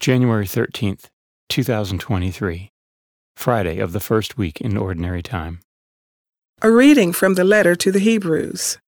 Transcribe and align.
January 0.00 0.46
13th, 0.46 1.10
2023, 1.50 2.70
Friday 3.36 3.78
of 3.78 3.92
the 3.92 4.00
first 4.00 4.38
week 4.38 4.58
in 4.58 4.78
Ordinary 4.78 5.22
Time. 5.22 5.60
A 6.62 6.70
reading 6.70 7.12
from 7.12 7.34
the 7.34 7.44
letter 7.44 7.76
to 7.76 7.92
the 7.92 7.98
Hebrews. 7.98 8.78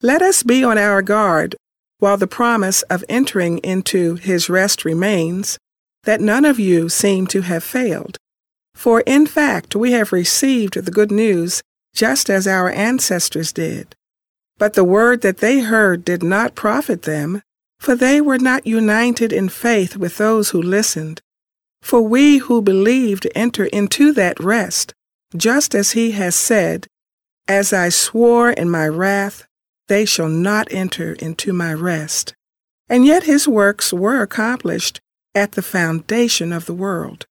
Let 0.00 0.22
us 0.22 0.42
be 0.42 0.64
on 0.64 0.78
our 0.78 1.02
guard 1.02 1.56
while 1.98 2.16
the 2.16 2.26
promise 2.26 2.80
of 2.84 3.04
entering 3.06 3.58
into 3.58 4.14
his 4.14 4.48
rest 4.48 4.86
remains, 4.86 5.58
that 6.04 6.22
none 6.22 6.46
of 6.46 6.58
you 6.58 6.88
seem 6.88 7.26
to 7.26 7.42
have 7.42 7.62
failed. 7.62 8.16
For 8.74 9.02
in 9.02 9.26
fact, 9.26 9.76
we 9.76 9.92
have 9.92 10.10
received 10.10 10.74
the 10.74 10.90
good 10.90 11.12
news 11.12 11.60
just 11.94 12.30
as 12.30 12.46
our 12.46 12.70
ancestors 12.70 13.52
did. 13.52 13.94
But 14.56 14.72
the 14.72 14.84
word 14.84 15.20
that 15.20 15.38
they 15.38 15.60
heard 15.60 16.02
did 16.02 16.22
not 16.22 16.54
profit 16.54 17.02
them, 17.02 17.42
for 17.82 17.96
they 17.96 18.20
were 18.20 18.38
not 18.38 18.64
united 18.64 19.32
in 19.32 19.48
faith 19.48 19.96
with 19.96 20.16
those 20.16 20.50
who 20.50 20.62
listened. 20.62 21.20
For 21.82 22.00
we 22.00 22.38
who 22.38 22.62
believed 22.62 23.26
enter 23.34 23.64
into 23.64 24.12
that 24.12 24.38
rest, 24.38 24.94
just 25.36 25.74
as 25.74 25.90
he 25.90 26.12
has 26.12 26.36
said, 26.36 26.86
As 27.48 27.72
I 27.72 27.88
swore 27.88 28.50
in 28.50 28.70
my 28.70 28.86
wrath, 28.86 29.46
they 29.88 30.04
shall 30.04 30.28
not 30.28 30.68
enter 30.70 31.14
into 31.14 31.52
my 31.52 31.74
rest. 31.74 32.34
And 32.88 33.04
yet 33.04 33.24
his 33.24 33.48
works 33.48 33.92
were 33.92 34.22
accomplished 34.22 35.00
at 35.34 35.52
the 35.52 35.62
foundation 35.76 36.52
of 36.52 36.66
the 36.66 36.74
world. 36.74 37.26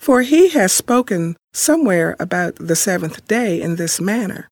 For 0.00 0.22
he 0.22 0.48
has 0.50 0.72
spoken 0.72 1.36
somewhere 1.52 2.16
about 2.18 2.54
the 2.56 2.76
seventh 2.76 3.28
day 3.28 3.60
in 3.60 3.76
this 3.76 4.00
manner. 4.00 4.48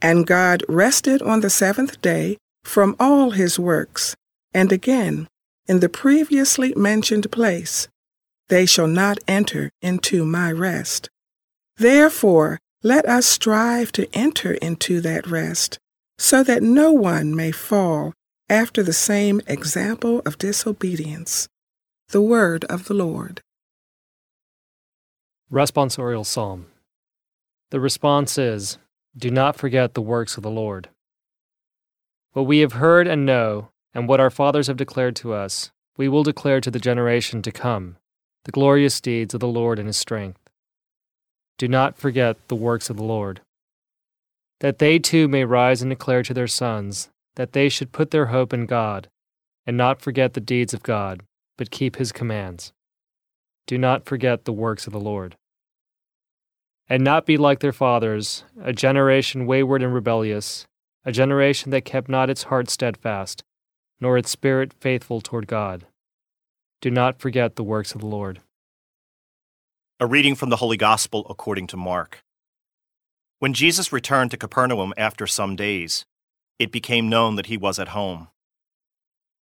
And 0.00 0.24
God 0.24 0.62
rested 0.68 1.20
on 1.20 1.40
the 1.40 1.50
seventh 1.50 2.00
day 2.00 2.36
from 2.62 2.94
all 3.00 3.32
his 3.32 3.58
works. 3.58 4.14
And 4.54 4.72
again, 4.72 5.28
in 5.66 5.80
the 5.80 5.88
previously 5.88 6.74
mentioned 6.76 7.30
place, 7.30 7.88
they 8.48 8.66
shall 8.66 8.86
not 8.86 9.18
enter 9.26 9.70
into 9.80 10.24
my 10.24 10.50
rest. 10.52 11.08
Therefore, 11.76 12.58
let 12.82 13.06
us 13.06 13.26
strive 13.26 13.92
to 13.92 14.08
enter 14.12 14.54
into 14.54 15.00
that 15.00 15.26
rest, 15.26 15.78
so 16.18 16.42
that 16.42 16.62
no 16.62 16.92
one 16.92 17.34
may 17.34 17.52
fall 17.52 18.12
after 18.48 18.82
the 18.82 18.92
same 18.92 19.40
example 19.46 20.20
of 20.26 20.36
disobedience. 20.36 21.48
The 22.08 22.20
word 22.20 22.64
of 22.64 22.84
the 22.84 22.94
Lord. 22.94 23.40
Responsorial 25.50 26.26
Psalm. 26.26 26.66
The 27.70 27.80
response 27.80 28.36
is 28.36 28.78
Do 29.16 29.30
not 29.30 29.56
forget 29.56 29.94
the 29.94 30.02
works 30.02 30.36
of 30.36 30.42
the 30.42 30.50
Lord. 30.50 30.90
What 32.32 32.46
we 32.46 32.58
have 32.58 32.74
heard 32.74 33.06
and 33.06 33.24
know, 33.24 33.70
and 33.94 34.08
what 34.08 34.20
our 34.20 34.30
fathers 34.30 34.66
have 34.66 34.76
declared 34.76 35.16
to 35.16 35.32
us, 35.32 35.70
we 35.96 36.08
will 36.08 36.22
declare 36.22 36.60
to 36.60 36.70
the 36.70 36.78
generation 36.78 37.42
to 37.42 37.52
come 37.52 37.96
the 38.44 38.52
glorious 38.52 39.00
deeds 39.00 39.34
of 39.34 39.40
the 39.40 39.48
Lord 39.48 39.78
and 39.78 39.86
his 39.86 39.96
strength. 39.96 40.40
Do 41.58 41.68
not 41.68 41.96
forget 41.96 42.36
the 42.48 42.56
works 42.56 42.90
of 42.90 42.96
the 42.96 43.04
Lord. 43.04 43.40
That 44.60 44.78
they 44.78 44.98
too 44.98 45.28
may 45.28 45.44
rise 45.44 45.82
and 45.82 45.90
declare 45.90 46.22
to 46.24 46.34
their 46.34 46.48
sons 46.48 47.10
that 47.36 47.52
they 47.52 47.68
should 47.68 47.92
put 47.92 48.10
their 48.10 48.26
hope 48.26 48.52
in 48.52 48.66
God, 48.66 49.08
and 49.66 49.76
not 49.76 50.02
forget 50.02 50.34
the 50.34 50.40
deeds 50.40 50.74
of 50.74 50.82
God, 50.82 51.22
but 51.56 51.70
keep 51.70 51.96
his 51.96 52.10
commands. 52.12 52.72
Do 53.66 53.78
not 53.78 54.04
forget 54.06 54.44
the 54.44 54.52
works 54.52 54.86
of 54.86 54.92
the 54.92 55.00
Lord 55.00 55.36
and 56.92 57.02
not 57.02 57.24
be 57.24 57.38
like 57.38 57.60
their 57.60 57.72
fathers, 57.72 58.44
a 58.62 58.70
generation 58.70 59.46
wayward 59.46 59.82
and 59.82 59.94
rebellious, 59.94 60.66
a 61.06 61.10
generation 61.10 61.70
that 61.70 61.86
kept 61.86 62.06
not 62.06 62.28
its 62.28 62.42
heart 62.44 62.68
steadfast, 62.68 63.42
nor 64.02 64.18
its 64.18 64.30
spirit 64.30 64.74
faithful 64.80 65.20
toward 65.20 65.46
God. 65.46 65.86
Do 66.80 66.90
not 66.90 67.20
forget 67.20 67.54
the 67.54 67.62
works 67.62 67.94
of 67.94 68.00
the 68.00 68.06
Lord. 68.08 68.40
A 70.00 70.06
reading 70.06 70.34
from 70.34 70.50
the 70.50 70.56
Holy 70.56 70.76
Gospel 70.76 71.24
according 71.30 71.68
to 71.68 71.76
Mark. 71.76 72.24
When 73.38 73.52
Jesus 73.52 73.92
returned 73.92 74.32
to 74.32 74.36
Capernaum 74.36 74.92
after 74.96 75.28
some 75.28 75.54
days, 75.54 76.04
it 76.58 76.72
became 76.72 77.08
known 77.08 77.36
that 77.36 77.46
he 77.46 77.56
was 77.56 77.78
at 77.78 77.90
home. 77.90 78.26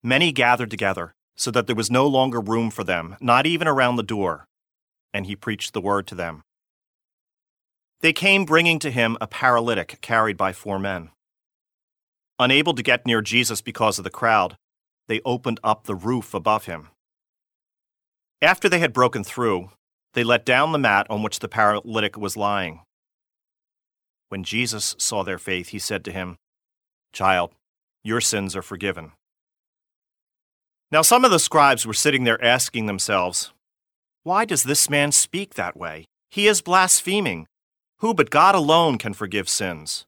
Many 0.01 0.31
gathered 0.31 0.71
together, 0.71 1.13
so 1.35 1.51
that 1.51 1.67
there 1.67 1.75
was 1.75 1.91
no 1.91 2.07
longer 2.07 2.41
room 2.41 2.71
for 2.71 2.83
them, 2.83 3.15
not 3.21 3.45
even 3.45 3.67
around 3.67 3.97
the 3.97 4.01
door, 4.01 4.47
and 5.13 5.27
he 5.27 5.35
preached 5.35 5.73
the 5.73 5.81
word 5.81 6.07
to 6.07 6.15
them. 6.15 6.41
They 8.01 8.11
came 8.11 8.43
bringing 8.43 8.79
to 8.79 8.89
him 8.89 9.17
a 9.21 9.27
paralytic 9.27 9.99
carried 10.01 10.35
by 10.35 10.51
four 10.51 10.79
men. 10.79 11.11
Unable 12.39 12.73
to 12.75 12.83
get 12.83 13.05
near 13.05 13.21
Jesus 13.21 13.61
because 13.61 13.97
of 13.97 14.03
the 14.03 14.09
crowd, 14.09 14.57
they 15.07 15.21
opened 15.25 15.59
up 15.63 15.83
the 15.85 15.95
roof 15.95 16.33
above 16.33 16.65
him. 16.65 16.89
After 18.41 18.69
they 18.69 18.79
had 18.79 18.93
broken 18.93 19.23
through, 19.23 19.71
they 20.13 20.23
let 20.23 20.45
down 20.45 20.71
the 20.71 20.77
mat 20.77 21.07
on 21.09 21.23
which 21.23 21.39
the 21.39 21.47
paralytic 21.47 22.17
was 22.17 22.37
lying. 22.37 22.81
When 24.29 24.43
Jesus 24.43 24.95
saw 24.97 25.23
their 25.23 25.37
faith, 25.37 25.69
he 25.69 25.79
said 25.79 26.03
to 26.05 26.11
him, 26.11 26.37
Child, 27.13 27.53
your 28.03 28.21
sins 28.21 28.55
are 28.55 28.61
forgiven. 28.61 29.11
Now 30.91 31.01
some 31.01 31.25
of 31.25 31.31
the 31.31 31.39
scribes 31.39 31.85
were 31.85 31.93
sitting 31.93 32.23
there 32.23 32.43
asking 32.43 32.85
themselves, 32.85 33.51
Why 34.23 34.45
does 34.45 34.63
this 34.63 34.89
man 34.89 35.11
speak 35.11 35.53
that 35.53 35.77
way? 35.77 36.05
He 36.31 36.47
is 36.47 36.61
blaspheming. 36.61 37.47
Who 37.99 38.13
but 38.13 38.29
God 38.29 38.55
alone 38.55 38.97
can 38.97 39.13
forgive 39.13 39.49
sins? 39.49 40.06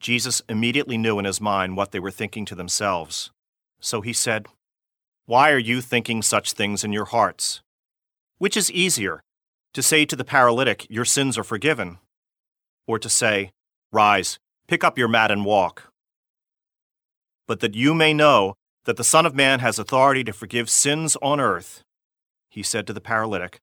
Jesus 0.00 0.42
immediately 0.48 0.96
knew 0.96 1.18
in 1.18 1.24
his 1.24 1.40
mind 1.40 1.76
what 1.76 1.92
they 1.92 1.98
were 1.98 2.10
thinking 2.10 2.44
to 2.46 2.54
themselves. 2.54 3.30
So 3.80 4.00
he 4.00 4.12
said, 4.12 4.46
Why 5.26 5.50
are 5.50 5.58
you 5.58 5.80
thinking 5.80 6.22
such 6.22 6.52
things 6.52 6.84
in 6.84 6.92
your 6.92 7.06
hearts? 7.06 7.60
Which 8.38 8.56
is 8.56 8.70
easier, 8.70 9.20
to 9.74 9.82
say 9.82 10.04
to 10.04 10.16
the 10.16 10.24
paralytic, 10.24 10.86
Your 10.88 11.04
sins 11.04 11.36
are 11.36 11.44
forgiven, 11.44 11.98
or 12.86 12.98
to 12.98 13.08
say, 13.08 13.50
Rise, 13.92 14.38
pick 14.68 14.84
up 14.84 14.98
your 14.98 15.08
mat 15.08 15.30
and 15.30 15.44
walk? 15.44 15.92
But 17.46 17.60
that 17.60 17.74
you 17.74 17.94
may 17.94 18.14
know 18.14 18.54
that 18.84 18.96
the 18.96 19.04
Son 19.04 19.26
of 19.26 19.34
Man 19.34 19.60
has 19.60 19.78
authority 19.78 20.24
to 20.24 20.32
forgive 20.32 20.70
sins 20.70 21.16
on 21.20 21.40
earth, 21.40 21.82
he 22.48 22.62
said 22.62 22.86
to 22.86 22.92
the 22.92 23.00
paralytic, 23.00 23.60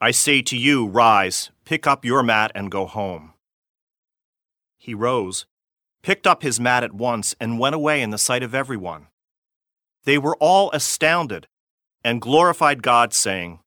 I 0.00 0.12
say 0.12 0.40
to 0.42 0.56
you, 0.56 0.86
rise, 0.86 1.50
pick 1.64 1.86
up 1.86 2.04
your 2.04 2.22
mat, 2.22 2.50
and 2.54 2.70
go 2.70 2.86
home. 2.86 3.34
He 4.82 4.94
rose, 4.94 5.44
picked 6.02 6.26
up 6.26 6.42
his 6.42 6.58
mat 6.58 6.82
at 6.82 6.94
once, 6.94 7.34
and 7.38 7.58
went 7.58 7.74
away 7.74 8.00
in 8.00 8.08
the 8.08 8.16
sight 8.16 8.42
of 8.42 8.54
everyone. 8.54 9.08
They 10.04 10.16
were 10.16 10.36
all 10.36 10.70
astounded 10.72 11.46
and 12.02 12.22
glorified 12.22 12.82
God, 12.82 13.12
saying, 13.12 13.60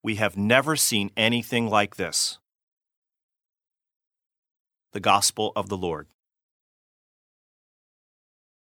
We 0.00 0.14
have 0.14 0.36
never 0.36 0.76
seen 0.76 1.10
anything 1.16 1.68
like 1.68 1.96
this. 1.96 2.38
The 4.92 5.00
Gospel 5.00 5.52
of 5.56 5.68
the 5.68 5.76
Lord. 5.76 6.06